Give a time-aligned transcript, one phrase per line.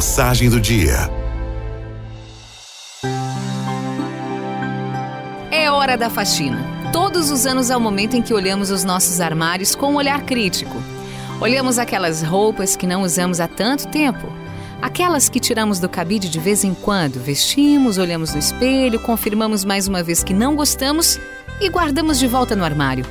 [0.00, 1.10] Mensagem do dia.
[5.50, 6.58] É hora da faxina.
[6.90, 10.22] Todos os anos é o momento em que olhamos os nossos armários com um olhar
[10.22, 10.74] crítico.
[11.38, 14.26] Olhamos aquelas roupas que não usamos há tanto tempo.
[14.80, 19.86] Aquelas que tiramos do cabide de vez em quando, vestimos, olhamos no espelho, confirmamos mais
[19.86, 21.20] uma vez que não gostamos
[21.60, 23.04] e guardamos de volta no armário.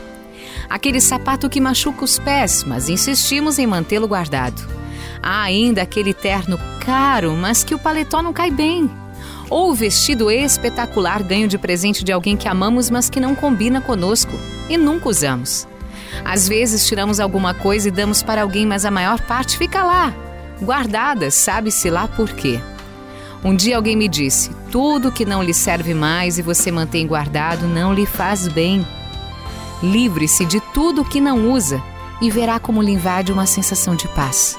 [0.68, 4.79] Aquele sapato que machuca os pés, mas insistimos em mantê-lo guardado.
[5.22, 8.90] Há ainda aquele terno caro, mas que o paletó não cai bem.
[9.50, 13.82] Ou o vestido espetacular ganho de presente de alguém que amamos, mas que não combina
[13.82, 14.32] conosco
[14.70, 15.68] e nunca usamos.
[16.24, 20.14] Às vezes tiramos alguma coisa e damos para alguém, mas a maior parte fica lá,
[20.62, 22.60] guardada, sabe-se lá por quê.
[23.44, 27.68] Um dia alguém me disse: tudo que não lhe serve mais e você mantém guardado
[27.68, 28.86] não lhe faz bem.
[29.82, 31.82] Livre-se de tudo que não usa
[32.22, 34.58] e verá como lhe invade uma sensação de paz.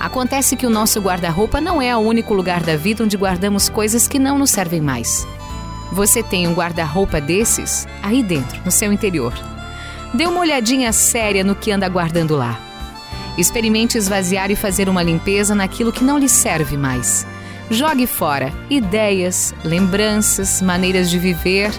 [0.00, 4.08] Acontece que o nosso guarda-roupa não é o único lugar da vida onde guardamos coisas
[4.08, 5.28] que não nos servem mais.
[5.92, 9.34] Você tem um guarda-roupa desses aí dentro, no seu interior.
[10.14, 12.58] Dê uma olhadinha séria no que anda guardando lá.
[13.36, 17.26] Experimente esvaziar e fazer uma limpeza naquilo que não lhe serve mais.
[17.70, 21.70] Jogue fora ideias, lembranças, maneiras de viver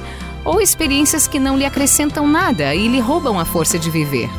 [0.46, 4.30] ou experiências que não lhe acrescentam nada e lhe roubam a força de viver.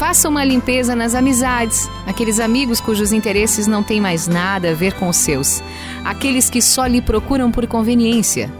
[0.00, 4.94] Faça uma limpeza nas amizades, aqueles amigos cujos interesses não têm mais nada a ver
[4.94, 5.62] com os seus,
[6.02, 8.50] aqueles que só lhe procuram por conveniência.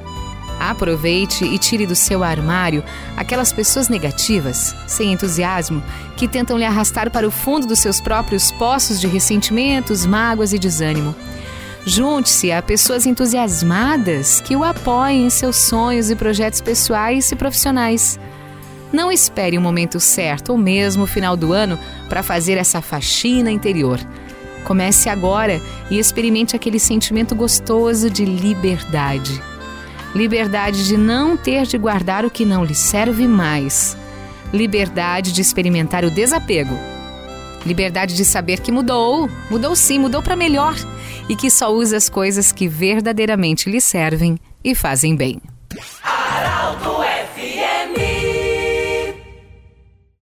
[0.61, 2.85] Aproveite e tire do seu armário
[3.17, 5.83] aquelas pessoas negativas, sem entusiasmo,
[6.15, 10.59] que tentam lhe arrastar para o fundo dos seus próprios poços de ressentimentos, mágoas e
[10.59, 11.15] desânimo.
[11.87, 18.21] Junte-se a pessoas entusiasmadas que o apoiem em seus sonhos e projetos pessoais e profissionais.
[18.93, 23.51] Não espere o momento certo ou mesmo o final do ano para fazer essa faxina
[23.51, 24.01] interior.
[24.65, 25.61] Comece agora
[25.91, 29.43] e experimente aquele sentimento gostoso de liberdade.
[30.15, 33.97] Liberdade de não ter de guardar o que não lhe serve mais.
[34.53, 36.77] Liberdade de experimentar o desapego.
[37.65, 40.75] Liberdade de saber que mudou, mudou sim, mudou para melhor
[41.29, 45.41] e que só usa as coisas que verdadeiramente lhe servem e fazem bem.
[46.03, 47.00] Aralto